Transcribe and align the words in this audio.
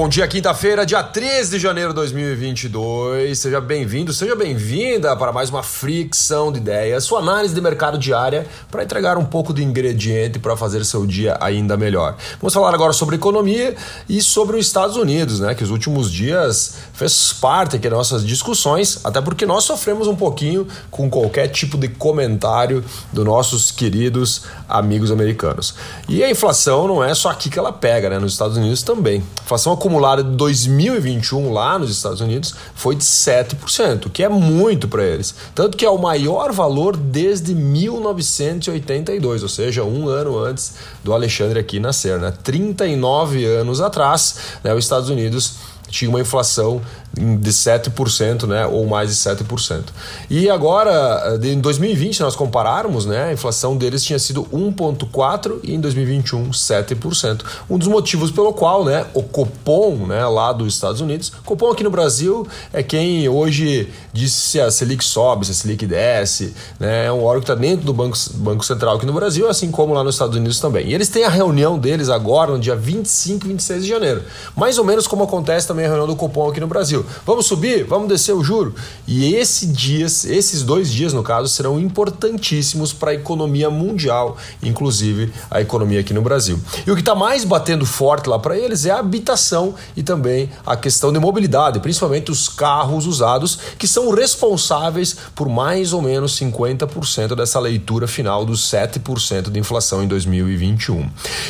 bom 0.00 0.08
dia, 0.08 0.26
quinta-feira, 0.26 0.86
dia 0.86 1.02
13 1.02 1.50
de 1.50 1.58
janeiro 1.58 1.90
de 1.90 1.96
2022. 1.96 3.38
Seja 3.38 3.60
bem-vindo, 3.60 4.14
seja 4.14 4.34
bem-vinda 4.34 5.14
para 5.14 5.30
mais 5.30 5.50
uma 5.50 5.62
fricção 5.62 6.50
de 6.50 6.58
ideias, 6.58 7.04
sua 7.04 7.18
análise 7.18 7.54
de 7.54 7.60
mercado 7.60 7.98
diária 7.98 8.46
para 8.70 8.82
entregar 8.82 9.18
um 9.18 9.26
pouco 9.26 9.52
de 9.52 9.62
ingrediente 9.62 10.38
para 10.38 10.56
fazer 10.56 10.86
seu 10.86 11.04
dia 11.04 11.36
ainda 11.38 11.76
melhor. 11.76 12.16
Vamos 12.40 12.54
falar 12.54 12.72
agora 12.72 12.94
sobre 12.94 13.16
economia 13.16 13.76
e 14.08 14.22
sobre 14.22 14.56
os 14.56 14.66
Estados 14.66 14.96
Unidos, 14.96 15.38
né, 15.38 15.54
que 15.54 15.62
os 15.62 15.68
últimos 15.68 16.10
dias 16.10 16.76
fez 16.94 17.34
parte 17.34 17.76
aqui 17.76 17.86
das 17.86 17.98
nossas 17.98 18.26
discussões, 18.26 19.00
até 19.04 19.20
porque 19.20 19.44
nós 19.44 19.64
sofremos 19.64 20.08
um 20.08 20.16
pouquinho 20.16 20.66
com 20.90 21.10
qualquer 21.10 21.48
tipo 21.48 21.76
de 21.76 21.88
comentário 21.88 22.82
dos 23.12 23.26
nossos 23.26 23.70
queridos 23.70 24.44
amigos 24.66 25.12
americanos. 25.12 25.74
E 26.08 26.24
a 26.24 26.30
inflação 26.30 26.88
não 26.88 27.04
é 27.04 27.14
só 27.14 27.28
aqui 27.28 27.50
que 27.50 27.58
ela 27.58 27.70
pega, 27.70 28.08
né, 28.08 28.18
nos 28.18 28.32
Estados 28.32 28.56
Unidos 28.56 28.82
também. 28.82 29.22
A 29.40 29.44
inflação 29.44 29.74
de 30.22 30.36
2021 30.36 31.52
lá 31.52 31.78
nos 31.78 31.90
Estados 31.90 32.20
Unidos 32.20 32.54
foi 32.74 32.94
de 32.94 33.04
7%, 33.04 34.10
que 34.10 34.22
é 34.22 34.28
muito 34.28 34.86
para 34.88 35.04
eles. 35.04 35.34
Tanto 35.54 35.76
que 35.76 35.84
é 35.84 35.90
o 35.90 35.98
maior 35.98 36.52
valor 36.52 36.96
desde 36.96 37.54
1982, 37.54 39.42
ou 39.42 39.48
seja, 39.48 39.82
um 39.84 40.08
ano 40.08 40.38
antes 40.38 40.74
do 41.02 41.12
Alexandre 41.12 41.58
aqui 41.58 41.80
nascer. 41.80 42.18
Né? 42.18 42.32
39 42.42 43.44
anos 43.44 43.80
atrás, 43.80 44.36
né, 44.62 44.72
os 44.74 44.84
Estados 44.84 45.10
Unidos 45.10 45.54
tinha 45.88 46.08
uma 46.08 46.20
inflação 46.20 46.80
de 47.12 47.50
7%, 47.50 48.46
né, 48.46 48.66
ou 48.66 48.86
mais 48.86 49.10
de 49.10 49.16
7%. 49.16 49.84
E 50.28 50.48
agora, 50.48 51.38
em 51.42 51.60
2020, 51.60 52.20
nós 52.20 52.36
compararmos, 52.36 53.04
né, 53.04 53.24
a 53.24 53.32
inflação 53.32 53.76
deles 53.76 54.04
tinha 54.04 54.18
sido 54.18 54.44
1.4 54.52 55.58
e 55.64 55.74
em 55.74 55.80
2021 55.80 56.50
7%. 56.50 57.42
Um 57.68 57.76
dos 57.76 57.88
motivos 57.88 58.30
pelo 58.30 58.52
qual, 58.52 58.84
né, 58.84 59.06
o 59.12 59.22
Copom, 59.22 60.06
né, 60.06 60.24
lá 60.26 60.52
dos 60.52 60.72
Estados 60.72 61.00
Unidos, 61.00 61.32
Copom 61.44 61.70
aqui 61.70 61.82
no 61.82 61.90
Brasil 61.90 62.46
é 62.72 62.82
quem 62.82 63.28
hoje 63.28 63.88
diz 64.12 64.32
se 64.32 64.60
a 64.60 64.70
Selic 64.70 65.04
sobe, 65.04 65.46
se 65.46 65.52
a 65.52 65.54
Selic 65.54 65.84
desce, 65.86 66.54
né, 66.78 67.06
é 67.06 67.12
um 67.12 67.24
órgão 67.24 67.40
que 67.40 67.50
está 67.50 67.54
dentro 67.54 67.84
do 67.84 67.92
Banco, 67.92 68.16
Banco 68.34 68.64
Central 68.64 68.96
aqui 68.96 69.06
no 69.06 69.12
Brasil, 69.12 69.48
assim 69.48 69.70
como 69.70 69.92
lá 69.92 70.04
nos 70.04 70.14
Estados 70.14 70.36
Unidos 70.36 70.60
também. 70.60 70.86
E 70.86 70.94
eles 70.94 71.08
têm 71.08 71.24
a 71.24 71.28
reunião 71.28 71.76
deles 71.78 72.08
agora 72.08 72.52
no 72.52 72.58
dia 72.58 72.76
25 72.76 73.46
e 73.46 73.48
26 73.48 73.82
de 73.82 73.88
janeiro. 73.88 74.22
Mais 74.56 74.78
ou 74.78 74.84
menos 74.84 75.06
como 75.08 75.24
acontece 75.24 75.66
também 75.66 75.86
a 75.86 75.88
reunião 75.88 76.06
do 76.06 76.14
Copom 76.14 76.48
aqui 76.48 76.60
no 76.60 76.68
Brasil. 76.68 76.99
Brasil. 77.00 77.06
Vamos 77.26 77.46
subir? 77.46 77.84
Vamos 77.84 78.08
descer 78.08 78.32
o 78.32 78.42
juro? 78.42 78.74
E 79.06 79.34
esse 79.34 79.66
dias, 79.66 80.24
esses 80.24 80.62
dois 80.62 80.90
dias, 80.90 81.12
no 81.12 81.22
caso, 81.22 81.48
serão 81.48 81.78
importantíssimos 81.78 82.92
para 82.92 83.10
a 83.10 83.14
economia 83.14 83.70
mundial, 83.70 84.36
inclusive 84.62 85.32
a 85.50 85.60
economia 85.60 86.00
aqui 86.00 86.14
no 86.14 86.22
Brasil. 86.22 86.58
E 86.86 86.90
o 86.90 86.94
que 86.94 87.00
está 87.00 87.14
mais 87.14 87.44
batendo 87.44 87.86
forte 87.86 88.28
lá 88.28 88.38
para 88.38 88.58
eles 88.58 88.86
é 88.86 88.90
a 88.90 88.98
habitação 88.98 89.74
e 89.96 90.02
também 90.02 90.50
a 90.64 90.76
questão 90.76 91.12
de 91.12 91.18
mobilidade, 91.18 91.80
principalmente 91.80 92.30
os 92.30 92.48
carros 92.48 93.06
usados, 93.06 93.58
que 93.78 93.86
são 93.86 94.10
responsáveis 94.10 95.16
por 95.34 95.48
mais 95.48 95.92
ou 95.92 96.02
menos 96.02 96.38
50% 96.38 97.34
dessa 97.34 97.58
leitura 97.58 98.06
final 98.06 98.44
dos 98.44 98.70
7% 98.70 99.50
de 99.50 99.58
inflação 99.58 100.02
em 100.02 100.08
2021. 100.08 101.08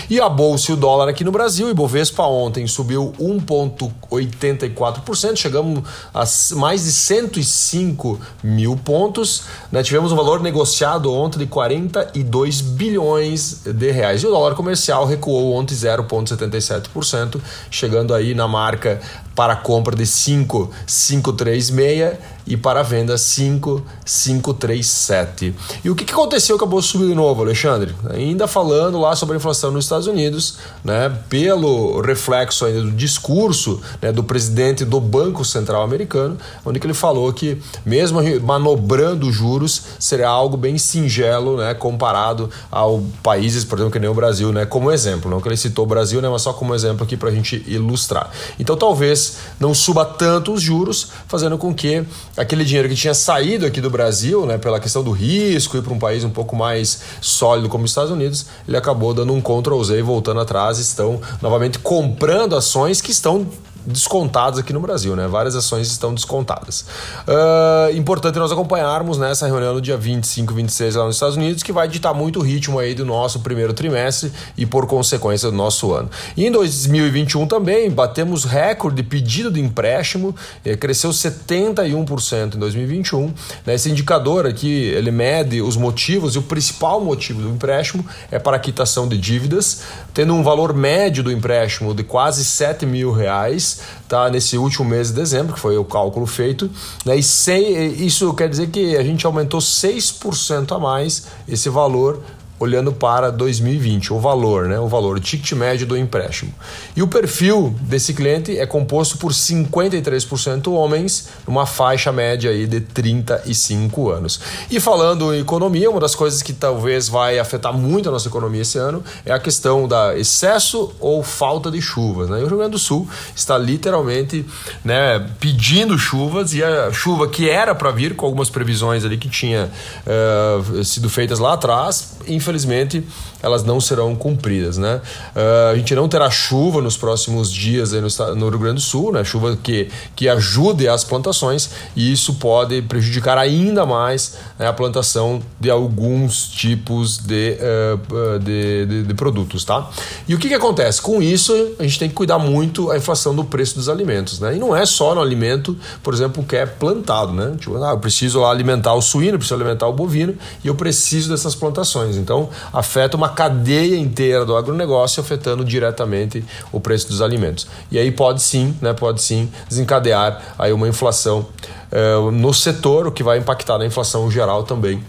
E 0.09 0.21
a 0.21 0.29
bolsa 0.29 0.71
e 0.71 0.75
o 0.75 0.77
dólar 0.77 1.09
aqui 1.09 1.25
no 1.25 1.33
Brasil, 1.33 1.71
e 1.71 1.75
Bovespa 1.75 2.25
ontem 2.25 2.67
subiu 2.67 3.13
1,84%, 3.19 5.37
chegamos 5.41 5.83
a 6.15 6.25
mais 6.57 6.85
de 6.85 6.93
105 6.93 8.21
mil 8.43 8.77
pontos. 8.77 9.45
Né? 9.73 9.83
Tivemos 9.83 10.13
um 10.13 10.17
valor 10.17 10.41
negociado 10.41 11.13
ontem 11.13 11.39
de 11.39 11.47
42 11.47 12.61
bilhões 12.61 13.63
de 13.65 13.91
reais. 13.91 14.23
E 14.23 14.27
o 14.27 14.31
dólar 14.31 14.55
comercial 14.55 15.07
recuou 15.07 15.55
ontem 15.55 15.75
0,77%, 15.75 17.41
chegando 17.71 18.15
aí 18.15 18.35
na 18.35 18.47
marca 18.47 19.01
para 19.35 19.57
compra 19.57 19.97
de 19.97 20.07
5,536 20.07 22.19
e 22.47 22.57
para 22.57 22.83
venda 22.83 23.17
5,537. 23.17 25.55
E 25.85 25.91
o 25.91 25.95
que, 25.95 26.05
que 26.05 26.13
aconteceu 26.13 26.59
que 26.59 26.65
acabou 26.65 26.83
subindo 26.83 27.11
de 27.11 27.15
novo, 27.15 27.43
Alexandre? 27.43 27.95
Ainda 28.13 28.49
falando 28.49 28.99
lá 28.99 29.15
sobre 29.15 29.37
a 29.37 29.39
inflação 29.39 29.71
nos 29.71 29.85
Estados 29.85 30.09
Unidos, 30.09 30.59
né, 30.83 31.17
pelo 31.29 32.01
reflexo 32.01 32.65
ainda 32.65 32.81
do 32.83 32.91
discurso 32.91 33.81
né, 34.03 34.11
do 34.11 34.25
presidente 34.25 34.85
do 34.85 35.01
Banco 35.01 35.45
Central 35.45 35.83
americano, 35.83 36.37
onde 36.65 36.81
ele 36.83 36.93
falou 36.93 37.33
que 37.33 37.63
mesmo 37.87 38.19
manobrando 38.41 39.31
juros 39.31 39.83
seria 39.99 40.29
algo 40.29 40.57
bem 40.57 40.77
singelo, 40.77 41.57
né, 41.57 41.73
comparado 41.75 42.51
ao 42.71 43.01
países, 43.23 43.65
por 43.65 43.79
exemplo, 43.79 43.93
que 43.93 44.01
nem 44.01 44.09
o 44.09 44.15
Brasil, 44.15 44.51
né, 44.53 44.67
como 44.67 44.91
exemplo. 44.91 45.31
Não 45.31 45.41
que 45.41 45.47
ele 45.49 45.57
citou 45.57 45.85
o 45.85 45.89
Brasil, 45.89 46.21
né, 46.21 46.29
mas 46.29 46.43
só 46.43 46.53
como 46.53 46.75
exemplo 46.75 47.05
aqui 47.05 47.17
para 47.17 47.29
a 47.29 47.33
gente 47.33 47.63
ilustrar. 47.69 48.29
Então 48.59 48.77
talvez 48.77 49.20
não 49.59 49.75
suba 49.75 50.05
tanto 50.05 50.53
os 50.53 50.63
juros, 50.63 51.09
fazendo 51.27 51.57
com 51.59 51.75
que 51.75 52.05
aquele 52.37 52.65
dinheiro 52.65 52.89
que 52.89 52.95
tinha 52.95 53.15
saído 53.15 53.67
aqui 53.67 53.81
do 53.81 53.91
Brasil, 53.91 54.47
né, 54.47 54.59
pela 54.59 54.81
questão 54.81 55.03
do 55.03 55.11
risco 55.11 55.77
e 55.77 55.83
para 55.83 55.93
um 55.93 55.99
país 55.99 56.25
um 56.25 56.31
pouco 56.31 56.57
mais 56.57 57.01
sólido 57.21 57.69
como 57.69 57.85
os 57.85 57.91
Estados 57.91 58.11
Unidos, 58.11 58.47
ele 58.67 58.77
acabou 58.77 59.13
dando 59.13 59.33
um 59.33 59.41
Ctrl 59.41 59.83
Z 59.83 59.99
e 59.99 60.03
voltando 60.03 60.41
atrás, 60.41 60.79
estão 60.79 61.21
novamente 61.41 61.79
comprando 61.79 62.57
ações 62.57 63.01
que 63.01 63.11
estão 63.11 63.47
descontados 63.87 64.59
aqui 64.59 64.73
no 64.73 64.81
Brasil, 64.81 65.17
né? 65.17 65.27
Várias 65.27 65.55
ações 65.55 65.89
estão 65.89 66.15
descontadas. 66.15 66.85
Uh, 67.27 67.97
importante 67.97 68.39
nós 68.39 68.53
acompanharmos 68.53 69.19
nessa 69.19 69.47
reunião 69.47 69.75
no 69.75 69.81
dia 69.81 69.97
25 69.97 70.53
e 70.53 70.57
26 70.57 70.95
lá 70.97 71.05
nos 71.07 71.17
Estados 71.17 71.37
Unidos, 71.37 71.63
que 71.63 71.73
vai 71.73 71.89
ditar 71.89 72.15
muito 72.15 72.41
o 72.41 72.43
ritmo 72.43 72.79
aí 72.79 72.95
do 72.95 73.05
nosso 73.05 73.41
primeiro 73.41 73.73
trimestre 73.73 74.33
e 74.57 74.67
por 74.67 74.87
consequência 74.87 75.51
do 75.51 75.57
nosso 75.57 75.93
ano. 75.93 76.11
E 76.37 76.47
em 76.47 76.51
2021 76.51 77.47
também 77.47 77.91
batemos 77.91 78.45
recorde 78.45 78.97
de 78.97 79.03
pedido 79.03 79.51
de 79.51 79.61
empréstimo, 79.61 80.35
eh, 80.65 80.77
cresceu 80.77 81.11
71% 81.11 82.57
em 82.57 82.59
2021. 82.59 83.33
Né? 83.65 83.75
Esse 83.75 83.91
indicador 83.91 84.47
aqui, 84.47 84.69
ele 84.69 85.11
mede 85.11 85.61
os 85.63 85.77
motivos 85.77 86.35
e 86.35 86.39
o 86.39 86.43
principal 86.43 87.01
motivo 87.01 87.43
do 87.43 87.49
empréstimo 87.49 88.05
é 88.31 88.39
para 88.39 88.59
quitação 88.59 89.09
de 89.09 89.17
dívidas, 89.17 89.83
tendo 90.13 90.35
um 90.35 90.43
valor 90.43 90.75
médio 90.75 91.23
do 91.23 91.33
empréstimo 91.33 91.95
de 91.95 92.03
quase 92.03 92.45
7 92.45 92.85
mil 92.85 93.13
reais 93.13 93.70
tá, 94.09 94.31
nesse 94.31 94.57
último 94.57 94.89
mês 94.89 95.09
de 95.09 95.15
dezembro, 95.15 95.55
que 95.55 95.61
foi 95.61 95.77
o 95.77 95.85
cálculo 95.85 96.27
feito. 96.27 96.71
Né, 97.05 97.17
e 97.17 98.07
isso 98.07 98.33
quer 98.35 98.49
dizer 98.49 98.71
que 98.71 98.97
a 98.97 99.03
gente 99.03 99.25
aumentou 99.27 99.61
6% 99.61 100.75
a 100.75 100.79
mais 100.79 101.27
esse 101.49 101.69
valor 101.69 102.23
olhando 102.61 102.93
para 102.93 103.33
2020, 103.33 104.13
o 104.13 104.21
valor, 104.21 104.69
né? 104.69 104.79
O 104.79 104.87
valor, 104.87 105.17
o 105.17 105.21
ticket 105.21 105.53
médio 105.53 105.87
do 105.87 105.97
empréstimo. 105.97 106.53
E 106.95 107.03
o 107.03 107.09
perfil 107.09 107.75
desse 107.81 108.13
cliente 108.13 108.59
é 108.59 108.67
composto 108.67 109.17
por 109.17 109.33
53% 109.33 110.71
homens, 110.71 111.31
numa 111.49 111.65
faixa 111.65 112.13
média 112.13 112.51
aí 112.51 112.67
de 112.67 112.83
35 112.83 114.11
anos. 114.11 114.41
E 114.71 114.79
falando 114.79 115.35
em 115.35 115.41
economia, 115.41 115.91
uma 115.91 116.01
das 116.01 116.15
coisas 116.15 116.43
que 116.43 116.53
talvez 116.53 117.09
vai 117.09 117.39
afetar 117.39 117.73
muito 117.73 118.11
a 118.11 118.13
nossa 118.13 118.29
economia 118.29 118.61
esse 118.61 118.77
ano 118.77 119.03
é 119.25 119.33
a 119.33 119.41
questão 119.41 119.89
da 119.89 120.19
excesso 120.19 120.93
ou 121.01 121.23
falta 121.23 121.71
de 121.71 121.81
chuvas, 121.81 122.29
né? 122.29 122.41
E 122.41 122.43
o 122.43 122.47
Rio 122.47 122.59
Grande 122.59 122.73
do 122.73 122.79
Sul 122.79 123.09
está 123.35 123.57
literalmente, 123.57 124.45
né, 124.85 125.27
pedindo 125.41 125.99
chuvas 125.99 126.53
e 126.53 126.63
a 126.63 126.93
chuva 126.93 127.27
que 127.27 127.49
era 127.49 127.75
para 127.75 127.91
vir 127.91 128.15
com 128.15 128.27
algumas 128.27 128.51
previsões 128.51 129.03
ali 129.03 129.17
que 129.17 129.31
tinha 129.31 129.71
uh, 130.07 130.85
sido 130.85 131.09
feitas 131.09 131.39
lá 131.39 131.55
atrás, 131.55 132.19
infelizmente 132.29 132.50
infelizmente, 132.51 133.05
elas 133.43 133.65
não 133.65 133.81
serão 133.81 134.15
cumpridas. 134.15 134.77
Né? 134.77 135.01
Uh, 135.35 135.73
a 135.73 135.77
gente 135.77 135.95
não 135.95 136.09
terá 136.09 136.31
chuva 136.31 136.83
nos 136.83 136.97
próximos 136.97 137.53
dias 137.53 137.93
no, 137.93 138.35
no, 138.35 138.49
Rio 138.49 138.59
Grande 138.59 138.77
do 138.77 138.81
Sul, 138.81 139.13
né? 139.13 139.25
chuva 139.25 139.57
que, 139.57 139.89
que 140.15 140.29
ajude 140.29 140.89
as 140.89 141.05
plantações, 141.05 141.71
e 141.97 142.13
isso 142.13 142.35
pode 142.35 142.83
prejudicar 142.83 143.39
ainda 143.39 143.87
mais 143.87 144.37
né, 144.59 144.67
a 144.67 144.73
plantação 144.73 145.41
de 145.59 145.71
alguns 145.71 146.49
tipos 146.49 147.19
de, 147.19 147.57
uh, 147.61 148.39
de, 148.39 148.87
de, 148.87 149.03
de, 149.05 149.15
produtos. 149.15 149.65
Tá? 149.65 149.89
E 150.29 150.35
o 150.35 150.39
que, 150.39 150.49
que 150.49 150.55
acontece? 150.55 151.01
Com 151.01 151.23
isso, 151.23 151.53
a 151.79 151.83
gente 151.83 151.99
tem 151.99 152.09
que 152.09 152.15
cuidar 152.15 152.39
muito 152.39 152.91
a 152.91 152.97
inflação 152.97 153.35
do 153.35 153.45
preço 153.45 153.77
dos 153.77 153.89
alimentos. 153.89 154.41
Né? 154.41 154.57
E 154.57 154.59
não 154.59 154.77
é 154.77 154.85
só 154.85 155.15
no 155.15 155.21
alimento, 155.21 155.77
por 156.03 156.13
exemplo, 156.13 156.43
que 156.43 156.57
é 156.57 156.67
plantado. 156.67 157.33
Né? 157.33 157.55
Tipo, 157.59 157.83
ah, 157.83 157.91
eu 157.91 157.99
preciso 157.99 158.45
alimentar 158.45 158.95
o 158.95 159.01
suíno, 159.01 159.39
preciso 159.39 159.55
alimentar 159.55 159.87
o 159.87 159.93
bovino, 159.93 160.35
e 160.65 160.69
eu 160.69 160.75
preciso 160.75 161.31
dessas 161.31 161.55
plantações. 161.55 162.17
Então, 162.17 162.40
então, 162.41 162.51
afeta 162.73 163.17
uma 163.17 163.29
cadeia 163.29 163.97
inteira 163.97 164.45
do 164.45 164.57
agronegócio, 164.57 165.21
afetando 165.21 165.65
diretamente 165.65 166.45
o 166.73 166.81
preço 166.81 167.09
dos 167.09 167.21
alimentos. 167.21 167.67
E 167.91 167.99
aí 167.99 168.11
pode 168.11 168.43
sim, 168.43 168.75
né, 168.81 168.93
pode 168.93 169.21
sim 169.23 169.51
desencadear 169.69 170.55
aí 170.59 170.73
uma 170.73 170.89
inflação 170.89 171.47
uh, 171.93 172.31
no 172.31 172.55
setor, 172.55 173.07
o 173.07 173.13
que 173.13 173.23
vai 173.23 173.39
impactar 173.39 173.79
na 173.79 173.87
inflação 173.87 174.31
geral 174.31 174.63
também 174.63 175.03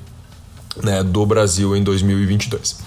né, 0.84 1.04
do 1.04 1.26
Brasil 1.26 1.76
em 1.76 1.84
2022. 1.84 2.80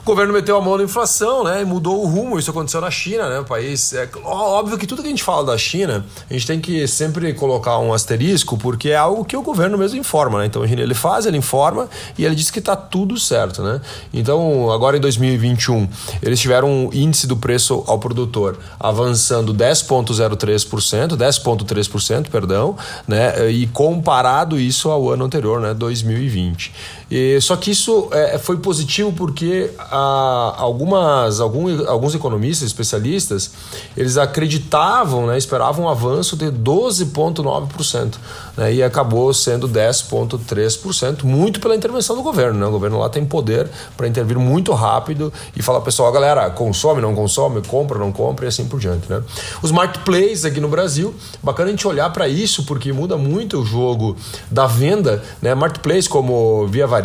O 0.00 0.04
governo 0.10 0.32
meteu 0.32 0.56
a 0.56 0.60
mão 0.60 0.78
na 0.78 0.84
inflação, 0.84 1.44
né? 1.44 1.60
E 1.60 1.64
mudou 1.64 2.02
o 2.02 2.06
rumo. 2.06 2.38
Isso 2.38 2.50
aconteceu 2.50 2.80
na 2.80 2.90
China, 2.90 3.28
né? 3.28 3.40
O 3.40 3.44
país. 3.44 3.92
É 3.92 4.08
óbvio 4.24 4.78
que 4.78 4.86
tudo 4.86 5.02
que 5.02 5.08
a 5.08 5.10
gente 5.10 5.22
fala 5.22 5.44
da 5.44 5.58
China, 5.58 6.04
a 6.28 6.32
gente 6.32 6.46
tem 6.46 6.60
que 6.60 6.88
sempre 6.88 7.34
colocar 7.34 7.78
um 7.78 7.92
asterisco, 7.92 8.56
porque 8.56 8.90
é 8.90 8.96
algo 8.96 9.24
que 9.24 9.36
o 9.36 9.42
governo 9.42 9.76
mesmo 9.76 9.98
informa, 9.98 10.38
né? 10.38 10.46
Então 10.46 10.64
ele 10.64 10.94
faz, 10.94 11.26
ele 11.26 11.36
informa 11.36 11.88
e 12.16 12.24
ele 12.24 12.34
diz 12.34 12.50
que 12.50 12.60
está 12.60 12.74
tudo 12.74 13.18
certo, 13.18 13.62
né? 13.62 13.80
Então, 14.12 14.70
agora 14.70 14.96
em 14.96 15.00
2021, 15.00 15.88
eles 16.22 16.40
tiveram 16.40 16.68
um 16.68 16.90
índice 16.92 17.26
do 17.26 17.36
preço 17.36 17.84
ao 17.86 17.98
produtor 17.98 18.58
avançando 18.78 19.52
10,03%, 19.52 21.16
10,3%, 21.16 22.28
perdão, 22.30 22.76
né? 23.06 23.50
E 23.50 23.66
comparado 23.66 24.58
isso 24.58 24.88
ao 24.90 25.10
ano 25.10 25.24
anterior, 25.24 25.60
né? 25.60 25.74
2020. 25.74 26.72
E, 27.10 27.40
só 27.40 27.56
que 27.56 27.72
isso 27.72 28.08
é, 28.12 28.38
foi 28.38 28.58
positivo 28.58 29.12
porque 29.12 29.70
ah, 29.78 30.54
algumas, 30.56 31.40
algum, 31.40 31.88
alguns 31.88 32.14
economistas, 32.14 32.66
especialistas, 32.68 33.50
eles 33.96 34.16
acreditavam, 34.16 35.26
né, 35.26 35.36
esperavam 35.36 35.86
um 35.86 35.88
avanço 35.88 36.36
de 36.36 36.46
12,9%. 36.46 38.14
Né, 38.56 38.74
e 38.74 38.82
acabou 38.82 39.32
sendo 39.32 39.68
10,3%, 39.68 41.24
muito 41.24 41.60
pela 41.60 41.74
intervenção 41.74 42.14
do 42.14 42.22
governo. 42.22 42.58
Né? 42.58 42.66
O 42.66 42.70
governo 42.70 42.98
lá 42.98 43.08
tem 43.08 43.24
poder 43.24 43.68
para 43.96 44.06
intervir 44.06 44.38
muito 44.38 44.72
rápido 44.72 45.32
e 45.56 45.62
falar, 45.62 45.80
pessoal, 45.80 46.12
galera, 46.12 46.50
consome, 46.50 47.00
não 47.00 47.14
consome, 47.14 47.62
compra, 47.62 47.98
não 47.98 48.12
compra 48.12 48.44
e 48.44 48.48
assim 48.48 48.66
por 48.66 48.78
diante. 48.78 49.10
Né? 49.10 49.22
Os 49.62 49.72
marketplaces 49.72 50.44
aqui 50.44 50.60
no 50.60 50.68
Brasil, 50.68 51.14
bacana 51.42 51.68
a 51.68 51.70
gente 51.70 51.88
olhar 51.88 52.10
para 52.12 52.28
isso, 52.28 52.64
porque 52.64 52.92
muda 52.92 53.16
muito 53.16 53.60
o 53.60 53.64
jogo 53.64 54.16
da 54.50 54.66
venda. 54.66 55.22
Né? 55.40 55.54
Marketplace 55.54 56.08
como 56.08 56.66
Via 56.66 56.86
Varejo, 56.86 56.99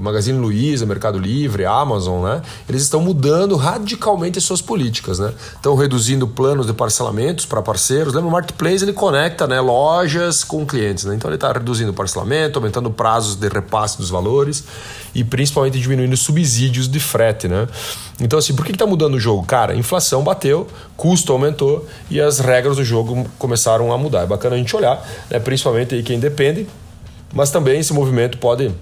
Magazine 0.00 0.38
Luiza, 0.38 0.84
Mercado 0.86 1.18
Livre, 1.18 1.64
Amazon, 1.64 2.24
né? 2.24 2.42
Eles 2.68 2.82
estão 2.82 3.00
mudando 3.00 3.56
radicalmente 3.56 4.38
as 4.38 4.44
suas 4.44 4.60
políticas, 4.60 5.18
né? 5.18 5.32
Estão 5.54 5.74
reduzindo 5.74 6.26
planos 6.26 6.66
de 6.66 6.72
parcelamentos 6.72 7.46
para 7.46 7.62
parceiros. 7.62 8.14
Lembra 8.14 8.28
o 8.28 8.32
Marketplace 8.32 8.84
ele 8.84 8.92
conecta, 8.92 9.46
né, 9.46 9.60
lojas 9.60 10.44
com 10.44 10.66
clientes, 10.66 11.04
né? 11.04 11.14
Então 11.14 11.28
ele 11.30 11.36
está 11.36 11.52
reduzindo 11.52 11.90
o 11.90 11.94
parcelamento, 11.94 12.58
aumentando 12.58 12.90
prazos 12.90 13.36
de 13.36 13.48
repasse 13.48 13.98
dos 13.98 14.10
valores 14.10 14.64
e 15.14 15.24
principalmente 15.24 15.78
diminuindo 15.80 16.16
subsídios 16.16 16.88
de 16.88 17.00
frete, 17.00 17.48
né? 17.48 17.66
Então 18.20 18.38
assim, 18.38 18.54
por 18.54 18.64
que 18.64 18.72
está 18.72 18.86
mudando 18.86 19.14
o 19.14 19.20
jogo? 19.20 19.44
Cara, 19.44 19.74
inflação 19.74 20.22
bateu, 20.22 20.66
custo 20.96 21.32
aumentou 21.32 21.86
e 22.10 22.20
as 22.20 22.38
regras 22.38 22.76
do 22.76 22.84
jogo 22.84 23.26
começaram 23.38 23.92
a 23.92 23.98
mudar. 23.98 24.22
É 24.22 24.26
bacana 24.26 24.56
a 24.56 24.58
gente 24.58 24.74
olhar, 24.74 25.06
né? 25.30 25.38
Principalmente 25.38 25.94
aí 25.94 26.02
quem 26.02 26.18
depende 26.18 26.66
mas 27.32 27.50
também 27.50 27.80
esse 27.80 27.92
movimento 27.92 28.38
pode 28.38 28.72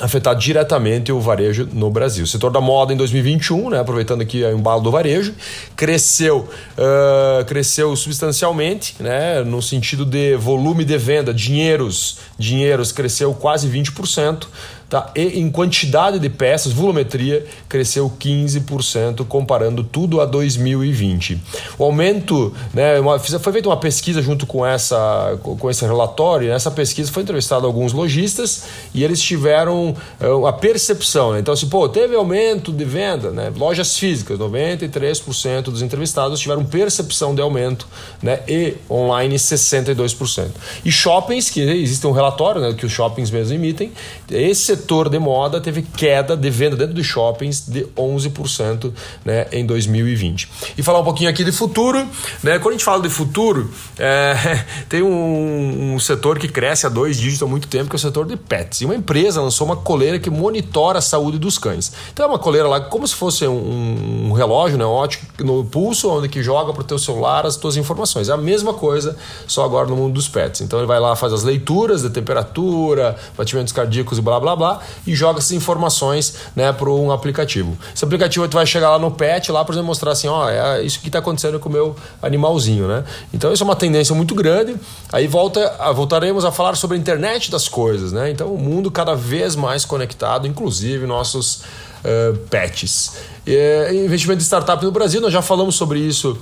afetar 0.00 0.34
diretamente 0.36 1.10
o 1.12 1.20
varejo 1.20 1.68
no 1.72 1.90
Brasil. 1.90 2.24
O 2.24 2.26
setor 2.26 2.50
da 2.50 2.60
moda 2.60 2.92
em 2.92 2.96
2021, 2.96 3.70
né, 3.70 3.80
aproveitando 3.80 4.22
aqui 4.22 4.42
o 4.44 4.56
embalo 4.56 4.80
do 4.80 4.90
varejo, 4.90 5.34
cresceu, 5.74 6.48
uh, 6.78 7.44
cresceu 7.44 7.94
substancialmente, 7.96 8.94
né, 9.00 9.42
no 9.42 9.60
sentido 9.60 10.04
de 10.04 10.36
volume 10.36 10.84
de 10.84 10.96
venda, 10.96 11.34
dinheiros, 11.34 12.18
dinheiros 12.38 12.92
cresceu 12.92 13.34
quase 13.34 13.68
20%. 13.68 14.46
Tá? 14.88 15.10
E 15.14 15.38
em 15.38 15.50
quantidade 15.50 16.18
de 16.18 16.30
peças, 16.30 16.72
volumetria 16.72 17.44
cresceu 17.68 18.10
15%, 18.18 19.26
comparando 19.26 19.84
tudo 19.84 20.18
a 20.18 20.24
2020. 20.24 21.38
O 21.78 21.84
aumento, 21.84 22.54
né, 22.72 22.98
uma, 22.98 23.18
foi 23.18 23.52
feita 23.52 23.68
uma 23.68 23.76
pesquisa 23.76 24.22
junto 24.22 24.46
com, 24.46 24.64
essa, 24.64 25.38
com 25.42 25.68
esse 25.68 25.84
relatório, 25.84 26.48
nessa 26.48 26.70
pesquisa 26.70 27.12
foi 27.12 27.22
entrevistado 27.22 27.66
alguns 27.66 27.92
lojistas 27.92 28.64
e 28.94 29.04
eles 29.04 29.20
tiveram 29.20 29.94
uh, 30.22 30.46
a 30.46 30.54
percepção. 30.54 31.32
Né? 31.32 31.40
Então, 31.40 31.52
assim, 31.52 31.68
pô, 31.68 31.86
teve 31.86 32.16
aumento 32.16 32.72
de 32.72 32.84
venda, 32.86 33.30
né? 33.30 33.52
lojas 33.54 33.98
físicas, 33.98 34.38
93% 34.38 35.64
dos 35.64 35.82
entrevistados 35.82 36.40
tiveram 36.40 36.64
percepção 36.64 37.34
de 37.34 37.42
aumento 37.42 37.86
né? 38.22 38.40
e 38.48 38.74
online 38.90 39.36
62%. 39.36 40.48
E 40.82 40.90
shoppings, 40.90 41.50
que 41.50 41.60
existe 41.60 42.06
um 42.06 42.12
relatório 42.12 42.62
né, 42.62 42.72
que 42.72 42.86
os 42.86 42.92
shoppings 42.92 43.30
mesmo 43.30 43.54
emitem, 43.54 43.92
esse 44.30 44.77
setor 44.78 45.08
de 45.08 45.18
moda 45.18 45.60
teve 45.60 45.82
queda 45.82 46.36
de 46.36 46.48
venda 46.50 46.76
dentro 46.76 46.94
dos 46.94 47.04
shoppings 47.04 47.66
de 47.66 47.84
11% 47.96 48.92
né, 49.24 49.46
em 49.50 49.66
2020. 49.66 50.48
E 50.76 50.82
falar 50.82 51.00
um 51.00 51.04
pouquinho 51.04 51.28
aqui 51.28 51.42
de 51.42 51.50
futuro, 51.50 52.06
né? 52.42 52.58
Quando 52.58 52.68
a 52.68 52.72
gente 52.72 52.84
fala 52.84 53.02
de 53.02 53.08
futuro, 53.08 53.70
é, 53.98 54.64
tem 54.88 55.02
um, 55.02 55.94
um, 55.94 55.98
setor 55.98 56.38
que 56.38 56.48
cresce 56.48 56.86
a 56.86 56.88
dois 56.88 57.16
dígitos 57.16 57.42
há 57.42 57.46
muito 57.46 57.66
tempo, 57.66 57.90
que 57.90 57.96
é 57.96 57.98
o 57.98 58.00
setor 58.00 58.26
de 58.26 58.36
pets. 58.36 58.80
E 58.80 58.84
uma 58.84 58.94
empresa 58.94 59.42
lançou 59.42 59.66
uma 59.66 59.76
coleira 59.76 60.18
que 60.18 60.30
monitora 60.30 60.98
a 60.98 61.02
saúde 61.02 61.38
dos 61.38 61.58
cães. 61.58 61.92
Então 62.12 62.26
é 62.26 62.28
uma 62.28 62.38
coleira 62.38 62.68
lá 62.68 62.80
como 62.80 63.06
se 63.06 63.14
fosse 63.14 63.46
um, 63.46 64.28
um 64.28 64.32
relógio 64.32 64.78
né, 64.78 64.84
ótico 64.84 65.26
no 65.42 65.64
pulso, 65.64 66.08
onde 66.10 66.28
que 66.28 66.42
joga 66.42 66.72
para 66.72 66.82
o 66.82 66.84
teu 66.84 66.98
celular 66.98 67.44
as 67.44 67.56
tuas 67.56 67.76
informações. 67.76 68.28
É 68.28 68.32
a 68.32 68.36
mesma 68.36 68.72
coisa, 68.72 69.16
só 69.46 69.64
agora 69.64 69.88
no 69.88 69.96
mundo 69.96 70.14
dos 70.14 70.28
pets. 70.28 70.60
Então 70.60 70.78
ele 70.78 70.86
vai 70.86 71.00
lá, 71.00 71.16
faz 71.16 71.32
as 71.32 71.42
leituras 71.42 72.02
de 72.02 72.10
temperatura, 72.10 73.16
batimentos 73.36 73.72
cardíacos 73.72 74.18
e 74.18 74.20
blá 74.20 74.38
blá 74.38 74.54
blá 74.54 74.67
e 75.06 75.14
joga 75.14 75.38
essas 75.38 75.52
informações 75.52 76.34
né, 76.54 76.72
para 76.72 76.90
um 76.90 77.10
aplicativo. 77.10 77.76
Esse 77.94 78.04
aplicativo 78.04 78.46
tu 78.48 78.54
vai 78.54 78.66
chegar 78.66 78.90
lá 78.90 78.98
no 78.98 79.10
pet, 79.10 79.50
lá 79.50 79.64
para 79.64 79.82
mostrar 79.82 80.12
assim, 80.12 80.28
ó, 80.28 80.48
é 80.48 80.82
isso 80.82 81.00
que 81.00 81.08
está 81.08 81.18
acontecendo 81.20 81.58
com 81.58 81.68
o 81.68 81.72
meu 81.72 81.96
animalzinho, 82.22 82.86
né? 82.86 83.04
Então 83.32 83.52
isso 83.52 83.62
é 83.62 83.66
uma 83.66 83.76
tendência 83.76 84.14
muito 84.14 84.34
grande. 84.34 84.76
Aí 85.12 85.26
volta, 85.26 85.92
voltaremos 85.94 86.44
a 86.44 86.52
falar 86.52 86.74
sobre 86.76 86.96
a 86.96 87.00
internet 87.00 87.50
das 87.50 87.68
coisas, 87.68 88.12
né? 88.12 88.30
Então 88.30 88.48
o 88.48 88.58
mundo 88.58 88.90
cada 88.90 89.14
vez 89.14 89.54
mais 89.54 89.84
conectado, 89.84 90.46
inclusive 90.46 91.06
nossos 91.06 91.62
uh, 92.04 92.36
pets. 92.50 93.16
É, 93.46 93.94
investimento 93.94 94.38
de 94.38 94.44
startup 94.44 94.84
no 94.84 94.90
Brasil, 94.90 95.20
nós 95.20 95.32
já 95.32 95.40
falamos 95.40 95.74
sobre 95.74 95.98
isso, 95.98 96.38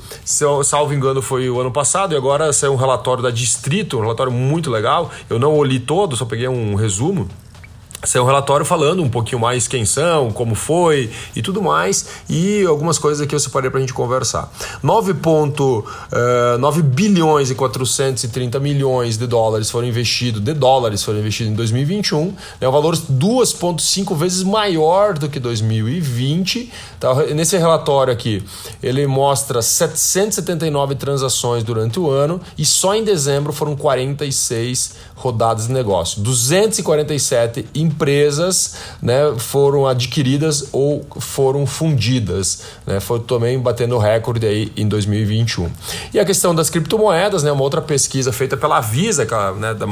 salvo 0.65 0.93
engano, 0.93 1.23
foi 1.23 1.49
o 1.49 1.61
ano 1.61 1.71
passado, 1.71 2.15
e 2.15 2.17
agora 2.17 2.53
saiu 2.53 2.73
um 2.73 2.77
relatório 2.77 3.23
da 3.23 3.31
Distrito, 3.31 3.97
um 3.97 4.01
relatório 4.01 4.33
muito 4.33 4.71
legal. 4.71 5.11
Eu 5.31 5.39
não 5.39 5.57
o 5.57 5.63
li 5.63 5.79
todo, 5.79 6.17
só 6.17 6.25
peguei 6.25 6.49
um 6.49 6.75
resumo 6.75 7.29
ser 8.05 8.21
um 8.21 8.25
relatório 8.25 8.65
falando 8.65 9.03
um 9.03 9.09
pouquinho 9.09 9.41
mais 9.41 9.67
quem 9.67 9.85
são, 9.85 10.31
como 10.31 10.55
foi 10.55 11.11
e 11.35 11.43
tudo 11.43 11.63
mais, 11.63 12.07
e 12.29 12.65
algumas 12.65 12.99
coisas 12.99 13.21
aqui 13.21 13.35
eu 13.35 13.41
separei 13.41 13.71
para 13.71 13.79
a 13.79 13.81
gente 13.81 13.95
conversar. 13.95 14.53
9,9 14.83 16.79
uh, 16.79 16.83
bilhões 16.83 17.51
e 17.51 17.55
430 17.55 18.61
milhões 18.61 19.17
de 19.17 19.27
dólares 19.27 19.71
foram 19.71 19.87
investidos, 19.87 20.41
de 20.41 20.53
dólares 20.53 21.03
foram 21.03 21.19
investidos 21.19 21.53
em 21.53 21.57
2021, 21.57 22.35
é 22.61 22.69
um 22.69 22.73
valor 22.73 22.97
2,5 22.97 24.17
vezes 24.17 24.43
maior 24.43 25.15
do 25.15 25.29
que 25.29 25.41
2020. 25.41 26.71
Tá? 27.01 27.15
Nesse 27.35 27.57
relatório 27.57 28.13
aqui, 28.13 28.45
ele 28.83 29.07
mostra 29.07 29.63
779 29.63 30.95
transações 30.95 31.65
durante 31.65 31.99
o 31.99 32.11
ano 32.11 32.41
e 32.57 32.65
só 32.65 32.95
em 32.95 33.05
dezembro 33.05 33.53
foram 33.53 33.77
46 33.77 34.95
rodadas 35.15 35.67
de 35.67 35.73
negócio. 35.73 36.23
247 36.23 37.67
empresas 37.87 38.77
né, 39.01 39.35
foram 39.39 39.87
adquiridas 39.87 40.69
ou 40.73 41.07
foram 41.19 41.67
fundidas. 41.67 42.63
Né, 42.87 43.01
foi 43.01 43.21
também 43.21 43.59
batendo 43.59 43.97
recorde 43.99 44.47
aí 44.47 44.73
em 44.77 44.87
2021. 44.87 45.71
E 46.13 46.21
a 46.21 46.25
questão 46.25 46.55
das 46.55 46.69
criptomoedas, 46.69 47.43
né, 47.43 47.53
uma 47.53 47.63
outra 47.63 47.81
pesquisa 47.81 48.33
feita 48.33 48.57
pela 48.57 48.81
Visa, 48.81 49.23
é, 49.23 49.59
né, 49.59 49.75
da, 49.75 49.87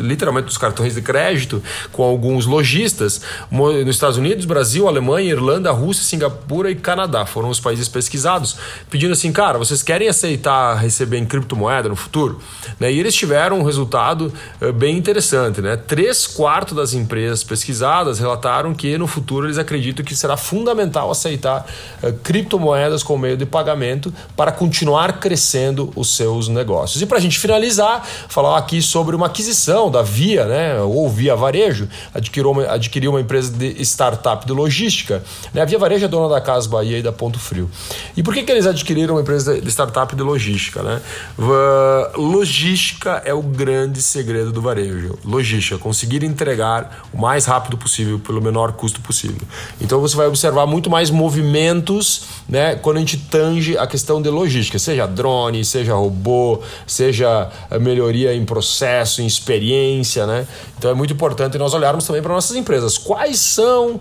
literalmente 0.00 0.46
dos 0.46 0.58
cartões 0.58 0.94
de 0.94 1.02
crédito, 1.02 1.62
com 1.92 2.02
alguns 2.02 2.46
lojistas 2.46 3.20
nos 3.50 3.94
Estados 3.94 4.16
Unidos, 4.16 4.44
Brasil, 4.44 4.88
Alemanha, 4.88 5.30
Irlanda, 5.30 5.70
Rússia, 5.70 6.04
Singapura 6.04 6.70
e 6.70 6.74
Canadá. 6.74 7.26
Foram 7.26 7.48
os 7.48 7.60
países 7.60 7.88
pesquisados, 7.88 8.56
pedindo 8.88 9.12
assim, 9.12 9.32
cara, 9.32 9.58
vocês 9.58 9.82
querem 9.82 10.08
aceitar 10.08 10.76
receber 10.76 11.18
em 11.18 11.26
criptomoeda 11.26 11.88
no 11.88 11.96
futuro? 11.96 12.40
Né, 12.78 12.92
e 12.92 12.98
eles 12.98 13.14
tiveram 13.14 13.60
um 13.60 13.62
resultado 13.62 14.32
uh, 14.60 14.72
bem 14.72 14.96
interessante. 14.96 15.60
Né? 15.60 15.76
Três 15.76 16.26
quartos 16.26 16.76
das 16.76 16.92
empresas 16.92 17.39
pesquisadas 17.42 18.18
relataram 18.18 18.74
que 18.74 18.96
no 18.98 19.06
futuro 19.06 19.46
eles 19.46 19.58
acreditam 19.58 20.04
que 20.04 20.14
será 20.14 20.36
fundamental 20.36 21.10
aceitar 21.10 21.66
uh, 22.02 22.12
criptomoedas 22.22 23.02
como 23.02 23.20
meio 23.20 23.36
de 23.36 23.46
pagamento 23.46 24.12
para 24.36 24.52
continuar 24.52 25.20
crescendo 25.20 25.92
os 25.96 26.16
seus 26.16 26.48
negócios. 26.48 27.02
E 27.02 27.06
para 27.06 27.18
a 27.18 27.20
gente 27.20 27.38
finalizar, 27.38 28.06
falar 28.28 28.58
aqui 28.58 28.82
sobre 28.82 29.16
uma 29.16 29.26
aquisição 29.26 29.90
da 29.90 30.02
Via, 30.02 30.44
né, 30.46 30.80
ou 30.80 31.08
Via 31.08 31.34
Varejo, 31.36 31.88
adquiriu 32.14 32.50
uma, 32.50 32.64
adquiriu 32.64 33.10
uma 33.10 33.20
empresa 33.20 33.52
de 33.52 33.80
startup 33.82 34.44
de 34.46 34.52
logística. 34.52 35.22
Né? 35.52 35.62
A 35.62 35.64
Via 35.64 35.78
Varejo 35.78 36.04
é 36.04 36.08
dona 36.08 36.28
da 36.28 36.40
Casa 36.40 36.68
Bahia 36.68 36.98
e 36.98 37.02
da 37.02 37.12
Ponto 37.12 37.38
Frio. 37.38 37.70
E 38.16 38.22
por 38.22 38.34
que, 38.34 38.42
que 38.42 38.52
eles 38.52 38.66
adquiriram 38.66 39.14
uma 39.14 39.20
empresa 39.20 39.60
de 39.60 39.68
startup 39.70 40.14
de 40.14 40.22
logística? 40.22 40.82
Né? 40.82 41.00
Uh, 41.38 42.20
logística 42.20 43.22
é 43.24 43.34
o 43.34 43.42
grande 43.42 44.02
segredo 44.02 44.52
do 44.52 44.60
varejo. 44.60 45.18
Logística, 45.24 45.78
conseguir 45.78 46.24
entregar 46.24 47.06
o 47.12 47.18
mais 47.30 47.46
rápido 47.46 47.76
possível, 47.76 48.18
pelo 48.18 48.42
menor 48.42 48.72
custo 48.72 49.00
possível. 49.00 49.46
Então 49.80 50.00
você 50.00 50.16
vai 50.16 50.26
observar 50.26 50.66
muito 50.66 50.90
mais 50.90 51.10
movimentos 51.10 52.22
né, 52.48 52.74
quando 52.74 52.96
a 52.96 53.00
gente 53.00 53.18
tange 53.18 53.78
a 53.78 53.86
questão 53.86 54.20
de 54.20 54.28
logística, 54.28 54.80
seja 54.80 55.06
drone, 55.06 55.64
seja 55.64 55.94
robô, 55.94 56.60
seja 56.88 57.48
melhoria 57.80 58.34
em 58.34 58.44
processo, 58.44 59.22
em 59.22 59.26
experiência. 59.26 60.26
Né? 60.26 60.44
Então 60.76 60.90
é 60.90 60.94
muito 60.94 61.12
importante 61.12 61.56
nós 61.56 61.72
olharmos 61.72 62.04
também 62.04 62.20
para 62.20 62.34
nossas 62.34 62.56
empresas. 62.56 62.98
Quais 62.98 63.38
são 63.38 63.94
uh, 63.94 64.00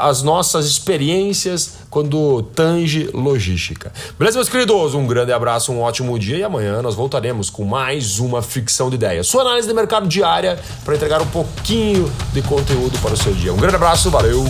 as 0.00 0.22
nossas 0.22 0.64
experiências 0.64 1.74
quando 1.90 2.42
tange 2.54 3.10
logística? 3.12 3.92
Beleza, 4.18 4.38
meus 4.38 4.48
queridos? 4.48 4.94
Um 4.94 5.06
grande 5.06 5.30
abraço, 5.30 5.72
um 5.72 5.82
ótimo 5.82 6.18
dia 6.18 6.38
e 6.38 6.42
amanhã 6.42 6.80
nós 6.80 6.94
voltaremos 6.94 7.50
com 7.50 7.66
mais 7.66 8.18
uma 8.18 8.40
ficção 8.40 8.88
de 8.88 8.94
ideias. 8.94 9.26
Sua 9.26 9.42
análise 9.42 9.68
de 9.68 9.74
mercado 9.74 10.08
diária 10.08 10.58
para 10.86 10.94
entregar 10.94 11.20
um 11.20 11.26
pouquinho 11.26 12.10
de 12.32 12.40
conteúdo 12.62 12.96
para 13.00 13.14
o 13.14 13.16
seu 13.16 13.34
dia. 13.34 13.52
Um 13.52 13.56
grande 13.56 13.74
abraço, 13.74 14.08
valeu! 14.08 14.44